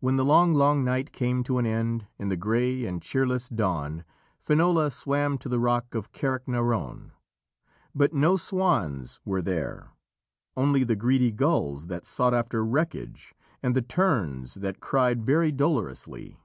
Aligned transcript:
When 0.00 0.16
the 0.16 0.24
long, 0.24 0.54
long 0.54 0.82
night 0.82 1.12
came 1.12 1.44
to 1.44 1.58
an 1.58 1.66
end, 1.66 2.06
in 2.18 2.30
the 2.30 2.38
grey 2.38 2.86
and 2.86 3.02
cheerless 3.02 3.50
dawn 3.50 4.02
Finola 4.38 4.90
swam 4.90 5.36
to 5.36 5.48
the 5.50 5.58
rock 5.58 5.94
of 5.94 6.10
Carricknarone. 6.10 7.12
But 7.94 8.14
no 8.14 8.38
swans 8.38 9.20
were 9.26 9.42
there, 9.42 9.90
only 10.56 10.84
the 10.84 10.96
greedy 10.96 11.32
gulls 11.32 11.88
that 11.88 12.06
sought 12.06 12.32
after 12.32 12.64
wreckage, 12.64 13.34
and 13.62 13.76
the 13.76 13.82
terns 13.82 14.54
that 14.54 14.80
cried 14.80 15.22
very 15.22 15.52
dolorously. 15.52 16.38